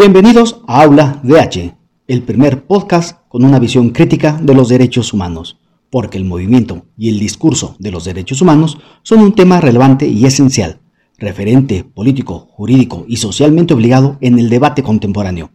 [0.00, 1.74] Bienvenidos a Aula DH,
[2.08, 5.58] el primer podcast con una visión crítica de los derechos humanos,
[5.90, 10.24] porque el movimiento y el discurso de los derechos humanos son un tema relevante y
[10.24, 10.80] esencial,
[11.18, 15.50] referente político, jurídico y socialmente obligado en el debate contemporáneo.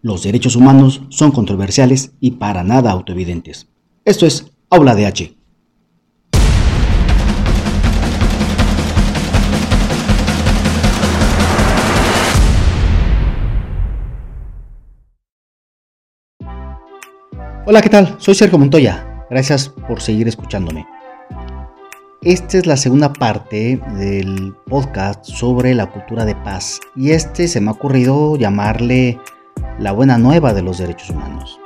[0.00, 3.66] Los derechos humanos son controversiales y para nada autoevidentes.
[4.04, 5.37] Esto es Aula DH.
[17.70, 18.16] Hola, ¿qué tal?
[18.16, 19.26] Soy Sergio Montoya.
[19.28, 20.86] Gracias por seguir escuchándome.
[22.22, 27.60] Esta es la segunda parte del podcast sobre la cultura de paz y este se
[27.60, 29.18] me ha ocurrido llamarle
[29.78, 31.60] la buena nueva de los derechos humanos.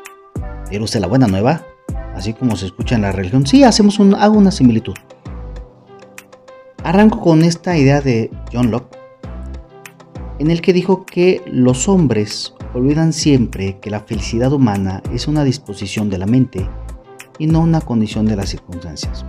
[0.72, 1.64] ¿Era usted la buena nueva?
[2.16, 3.46] Así como se escucha en la religión.
[3.46, 4.96] Sí, hacemos hago una similitud.
[6.82, 8.98] Arranco con esta idea de John Locke,
[10.40, 15.44] en el que dijo que los hombres olvidan siempre que la felicidad humana es una
[15.44, 16.68] disposición de la mente
[17.38, 19.24] y no una condición de las circunstancias.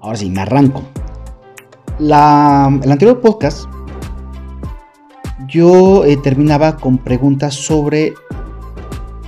[0.00, 0.82] Ahora sí, me arranco.
[1.98, 3.68] El anterior podcast
[5.46, 8.14] yo eh, terminaba con preguntas sobre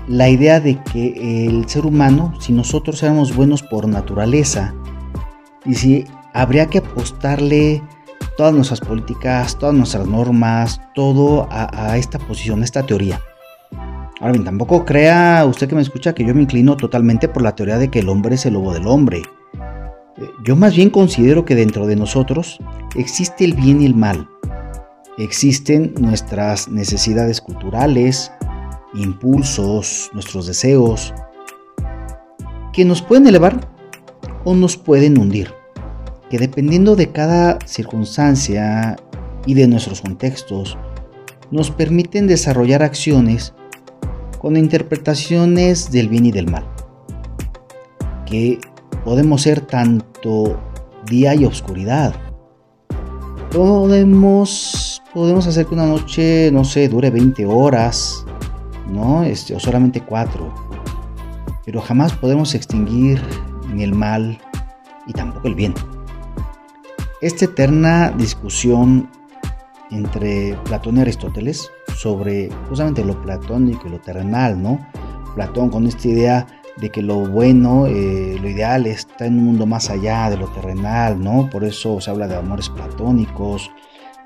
[0.09, 4.75] la idea de que el ser humano, si nosotros éramos buenos por naturaleza,
[5.65, 7.83] y si habría que apostarle
[8.43, 13.21] todas nuestras políticas, todas nuestras normas, todo a, esta posición, a esta teoría.
[14.19, 17.55] Ahora bien, tampoco crea usted que me escucha que yo me inclino totalmente por la
[17.55, 19.23] teoría de que el hombre es el lobo del hombre.
[20.17, 22.59] Eh, yo más bien considero que dentro de nosotros
[22.97, 24.29] existe el bien y el mal.
[25.19, 28.33] Existen nuestras necesidades culturales,
[28.95, 31.15] impulsos, nuestros deseos,
[32.73, 33.71] que nos pueden elevar
[34.43, 35.62] o nos pueden hundir
[36.33, 38.97] que dependiendo de cada circunstancia
[39.45, 40.79] y de nuestros contextos,
[41.51, 43.53] nos permiten desarrollar acciones
[44.41, 46.65] con interpretaciones del bien y del mal,
[48.25, 48.59] que
[49.05, 50.59] podemos ser tanto
[51.05, 52.15] día y oscuridad.
[53.51, 58.25] Podemos, podemos hacer que una noche, no sé, dure 20 horas,
[58.89, 59.23] ¿no?
[59.23, 60.55] Este, o solamente 4.
[61.67, 63.21] Pero jamás podemos extinguir
[63.71, 64.39] ni el mal
[65.07, 65.75] y tampoco el bien
[67.23, 69.09] esta eterna discusión
[69.93, 74.85] entre Platón y Aristóteles sobre justamente lo platónico y lo terrenal, ¿no?
[75.37, 76.47] Platón con esta idea
[76.79, 80.49] de que lo bueno, eh, lo ideal está en un mundo más allá de lo
[80.49, 81.49] terrenal, ¿no?
[81.49, 83.71] Por eso se habla de amores platónicos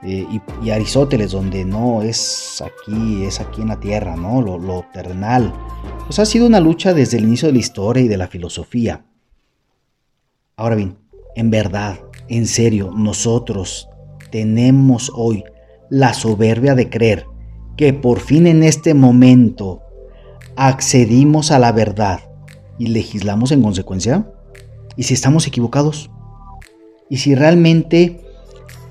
[0.02, 0.26] eh,
[0.62, 4.40] y, Aristóteles donde no es aquí, es aquí en la tierra, ¿no?
[4.40, 5.52] Lo, lo terrenal.
[6.06, 9.04] Pues ha sido una lucha desde el inicio de la historia y de la filosofía.
[10.56, 10.96] Ahora bien,
[11.34, 13.88] en verdad, en serio, nosotros
[14.30, 15.44] tenemos hoy
[15.90, 17.26] la soberbia de creer
[17.76, 19.82] que por fin en este momento
[20.56, 22.20] accedimos a la verdad
[22.78, 24.30] y legislamos en consecuencia?
[24.96, 26.10] ¿Y si estamos equivocados?
[27.08, 28.20] ¿Y si realmente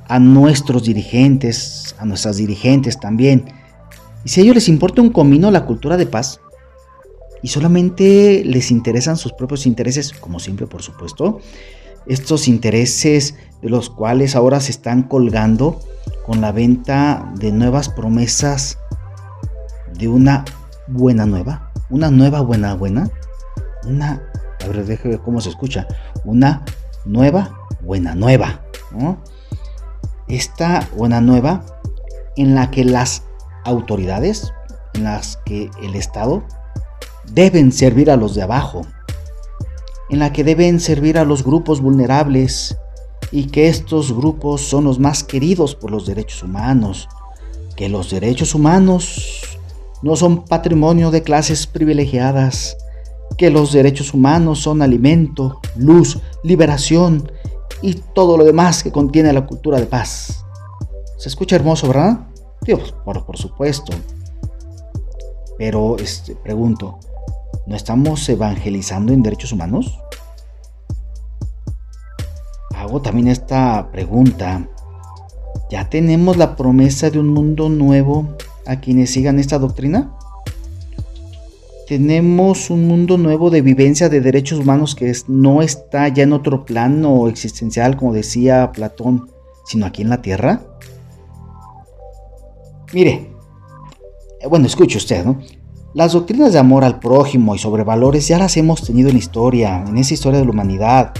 [0.07, 3.45] a nuestros dirigentes, a nuestras dirigentes también,
[4.23, 6.39] y si a ellos les importa un comino la cultura de paz?
[7.41, 11.39] Y solamente les interesan sus propios intereses, como siempre por supuesto,
[12.07, 15.79] estos intereses de los cuales ahora se están colgando
[16.25, 18.77] con la venta de nuevas promesas
[19.97, 20.45] de una
[20.87, 23.09] buena nueva, una nueva buena buena,
[23.85, 24.21] una,
[24.63, 25.87] a ver, déjame ver cómo se escucha,
[26.23, 26.63] una
[27.05, 28.61] nueva buena nueva,
[30.27, 31.65] Esta buena nueva
[32.35, 33.23] en la que las
[33.63, 34.51] autoridades,
[34.93, 36.43] en las que el Estado
[37.31, 38.85] deben servir a los de abajo,
[40.09, 42.77] en la que deben servir a los grupos vulnerables
[43.31, 47.07] y que estos grupos son los más queridos por los derechos humanos,
[47.75, 49.41] que los derechos humanos
[50.01, 52.77] no son patrimonio de clases privilegiadas,
[53.37, 57.31] que los derechos humanos son alimento, luz, liberación
[57.81, 60.45] y todo lo demás que contiene la cultura de paz.
[61.17, 62.19] Se escucha hermoso, ¿verdad?
[62.61, 63.93] Dios, por, por supuesto.
[65.57, 66.99] Pero este, pregunto,
[67.67, 69.99] ¿No estamos evangelizando en derechos humanos?
[72.75, 74.69] Hago también esta pregunta.
[75.71, 78.35] ¿Ya tenemos la promesa de un mundo nuevo
[78.67, 80.15] a quienes sigan esta doctrina?
[81.87, 86.65] ¿Tenemos un mundo nuevo de vivencia de derechos humanos que no está ya en otro
[86.65, 89.31] plano existencial, como decía Platón,
[89.65, 90.61] sino aquí en la Tierra?
[92.93, 93.31] Mire,
[94.39, 95.39] eh, bueno, escuche usted, ¿no?
[95.95, 99.81] Las doctrinas de amor al prójimo y sobre valores ya las hemos tenido en historia,
[99.87, 101.13] en esa historia de la humanidad,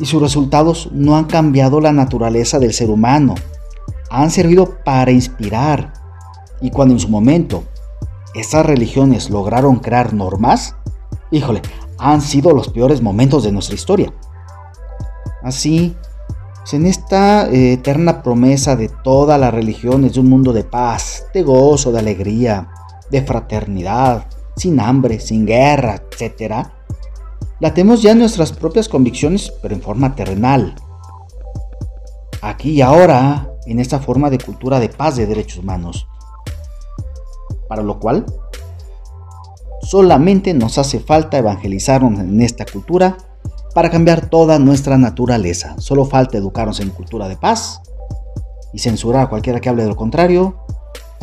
[0.00, 3.36] y sus resultados no han cambiado la naturaleza del ser humano.
[4.10, 5.92] Han servido para inspirar
[6.60, 7.62] Y cuando en su momento
[8.34, 10.74] estas religiones lograron crear normas,
[11.30, 11.62] híjole,
[11.96, 14.12] han sido los peores momentos de nuestra historia.
[15.44, 15.94] Así,
[16.72, 21.44] en esta eh, eterna promesa de todas las religiones de un mundo de paz, de
[21.44, 22.68] gozo, de alegría,
[23.12, 24.26] de fraternidad,
[24.56, 26.66] sin hambre, sin guerra, etc.,
[27.60, 30.74] la tenemos ya nuestras propias convicciones, pero en forma terrenal.
[32.40, 36.08] Aquí y ahora, en esta forma de cultura de paz de derechos humanos.
[37.68, 38.26] Para lo cual,
[39.82, 43.16] solamente nos hace falta evangelizarnos en esta cultura
[43.74, 45.76] para cambiar toda nuestra naturaleza.
[45.78, 47.80] Solo falta educarnos en cultura de paz
[48.72, 50.56] y censurar a cualquiera que hable de lo contrario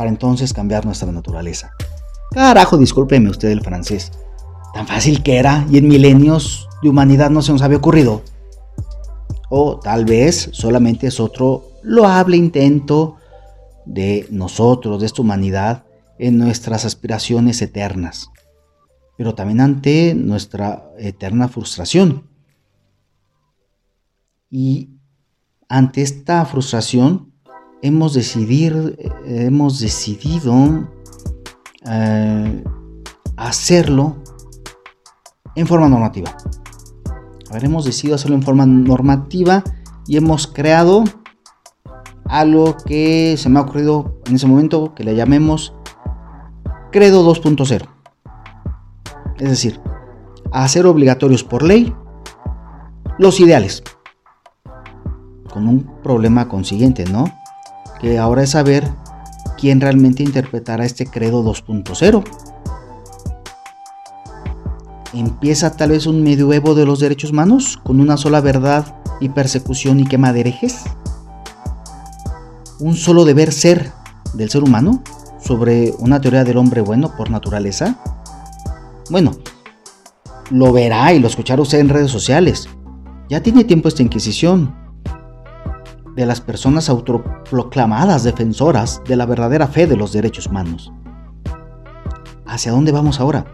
[0.00, 1.74] para entonces cambiar nuestra naturaleza.
[2.30, 4.12] Carajo, discúlpeme usted el francés.
[4.72, 8.22] Tan fácil que era y en milenios de humanidad no se nos había ocurrido.
[9.50, 13.16] O tal vez solamente es otro loable intento
[13.84, 15.84] de nosotros, de esta humanidad,
[16.18, 18.30] en nuestras aspiraciones eternas,
[19.18, 22.26] pero también ante nuestra eterna frustración.
[24.48, 24.94] Y
[25.68, 27.29] ante esta frustración
[27.82, 30.88] hemos, decidir, hemos decidido
[31.86, 32.64] eh,
[33.36, 34.16] hacerlo
[35.54, 36.36] en forma normativa.
[37.62, 39.64] hemos decidido hacerlo en forma normativa
[40.06, 41.04] y hemos creado
[42.26, 45.74] algo que se me ha ocurrido en ese momento que le llamemos
[46.92, 47.88] Credo 2.0.
[49.38, 49.80] Es decir,
[50.52, 51.94] hacer obligatorios por ley
[53.18, 53.82] los ideales.
[55.52, 57.24] Con un problema consiguiente, ¿no?
[58.00, 58.88] Que ahora es saber
[59.58, 62.24] quién realmente interpretará este credo 2.0.
[65.12, 70.00] Empieza tal vez un medioevo de los derechos humanos con una sola verdad y persecución
[70.00, 70.84] y quema de herejes.
[72.78, 73.92] Un solo deber ser
[74.34, 75.02] del ser humano
[75.42, 77.98] sobre una teoría del hombre bueno por naturaleza.
[79.10, 79.32] Bueno,
[80.50, 82.68] lo verá y lo escuchará usted en redes sociales.
[83.28, 84.74] Ya tiene tiempo esta Inquisición
[86.16, 90.92] de las personas autoproclamadas defensoras de la verdadera fe de los derechos humanos.
[92.46, 93.46] ¿Hacia dónde vamos ahora?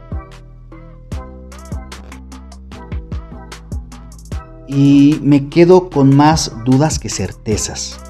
[4.66, 8.00] Y me quedo con más dudas que certezas.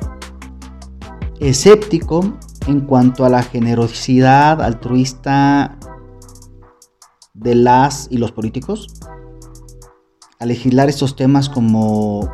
[1.40, 5.76] Escéptico en cuanto a la generosidad altruista
[7.34, 8.88] de las y los políticos
[10.38, 12.30] a legislar estos temas como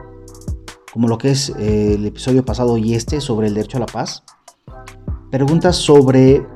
[0.92, 3.86] como lo que es eh, el episodio pasado y este sobre el derecho a la
[3.86, 4.24] paz.
[5.30, 6.46] Preguntas sobre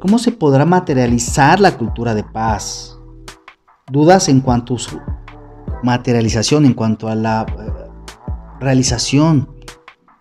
[0.00, 2.98] cómo se podrá materializar la cultura de paz.
[3.90, 4.98] Dudas en cuanto a su
[5.82, 7.90] materialización, en cuanto a la eh,
[8.60, 9.50] realización,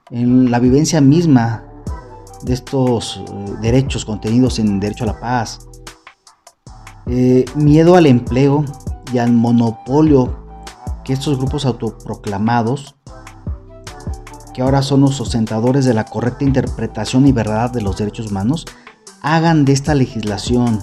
[0.09, 1.63] en la vivencia misma
[2.43, 5.67] de estos eh, derechos contenidos en derecho a la paz.
[7.55, 8.65] miedo al empleo
[9.13, 10.39] y al monopolio
[11.03, 12.95] que estos grupos autoproclamados
[14.53, 18.65] que ahora son los sustentadores de la correcta interpretación y verdad de los derechos humanos,
[19.21, 20.79] hagan de esta legislación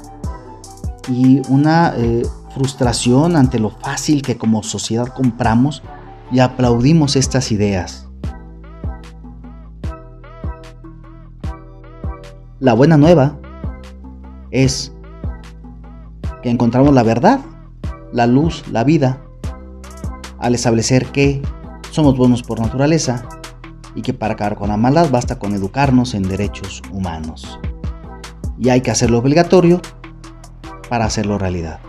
[1.08, 2.22] y una eh,
[2.54, 5.82] frustración ante lo fácil que como sociedad compramos
[6.30, 8.08] y aplaudimos estas ideas.
[12.60, 13.38] La buena nueva
[14.50, 14.92] es
[16.42, 17.40] que encontramos la verdad,
[18.12, 19.22] la luz, la vida,
[20.38, 21.42] al establecer que
[21.90, 23.28] somos buenos por naturaleza
[23.94, 27.58] y que para acabar con la maldad basta con educarnos en derechos humanos.
[28.58, 29.80] Y hay que hacerlo obligatorio
[30.88, 31.80] para hacerlo realidad.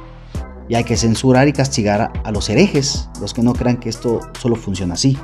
[0.67, 4.19] Y hay que censurar y castigar a los herejes, los que no crean que esto
[4.39, 5.17] solo funciona así.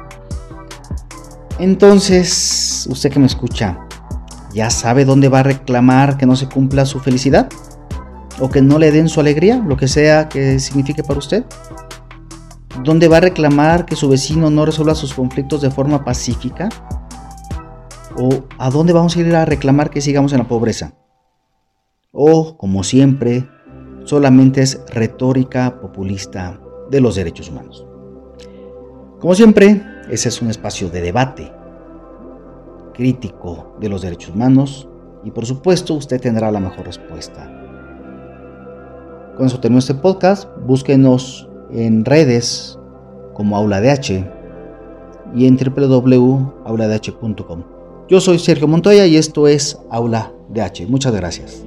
[1.60, 3.80] Entonces, usted que me escucha,
[4.54, 7.48] ¿ya sabe dónde va a reclamar que no se cumpla su felicidad?
[8.40, 11.46] ¿O que no le den su alegría, lo que sea que signifique para usted?
[12.86, 16.70] ¿Dónde va a reclamar que su vecino no resuelva sus conflictos de forma pacífica?
[18.16, 20.94] ¿O a dónde vamos a ir a reclamar que sigamos en la pobreza?
[22.12, 23.50] O, como siempre,
[24.04, 26.62] solamente es retórica populista
[26.92, 27.88] de los derechos humanos.
[29.20, 31.52] Como siempre, ese es un espacio de debate
[32.94, 34.88] crítico de los derechos humanos
[35.24, 37.52] y por supuesto usted tendrá la mejor respuesta.
[39.36, 40.48] Con eso termino este podcast.
[40.68, 42.78] Búsquenos en redes
[43.34, 44.24] como Aula H
[45.36, 47.64] y en www.auladh.com.
[48.08, 50.86] Yo soy Sergio Montoya y esto es Aula H.
[50.88, 51.66] Muchas gracias.